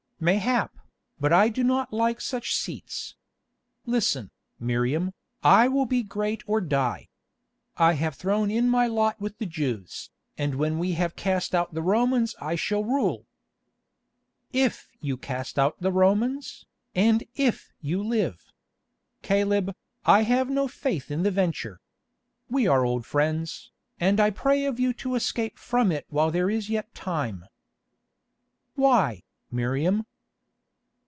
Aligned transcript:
"Mayhap, 0.23 0.77
but 1.19 1.33
I 1.33 1.49
do 1.49 1.63
not 1.63 1.91
like 1.91 2.21
such 2.21 2.53
seats. 2.55 3.15
Listen, 3.87 4.29
Miriam, 4.59 5.15
I 5.41 5.67
will 5.67 5.87
be 5.87 6.03
great 6.03 6.43
or 6.45 6.61
die. 6.61 7.07
I 7.75 7.93
have 7.93 8.13
thrown 8.13 8.51
in 8.51 8.69
my 8.69 8.85
lot 8.85 9.19
with 9.19 9.39
the 9.39 9.47
Jews, 9.47 10.11
and 10.37 10.53
when 10.53 10.77
we 10.77 10.91
have 10.91 11.15
cast 11.15 11.55
out 11.55 11.73
the 11.73 11.81
Romans 11.81 12.35
I 12.39 12.53
shall 12.53 12.83
rule." 12.83 13.25
"If 14.53 14.87
you 14.99 15.17
cast 15.17 15.57
out 15.57 15.81
the 15.81 15.91
Romans, 15.91 16.67
and 16.93 17.23
if 17.33 17.73
you 17.81 18.03
live. 18.03 18.45
Caleb, 19.23 19.75
I 20.05 20.21
have 20.21 20.51
no 20.51 20.67
faith 20.67 21.09
in 21.09 21.23
the 21.23 21.31
venture. 21.31 21.79
We 22.47 22.67
are 22.67 22.85
old 22.85 23.07
friends, 23.07 23.71
and 23.99 24.19
I 24.19 24.29
pray 24.29 24.65
of 24.65 24.79
you 24.79 24.93
to 25.01 25.15
escape 25.15 25.57
from 25.57 25.91
it 25.91 26.05
while 26.09 26.29
there 26.29 26.47
is 26.51 26.69
yet 26.69 26.93
time." 26.93 27.45
"Why, 28.75 29.23
Miriam?" 29.49 30.05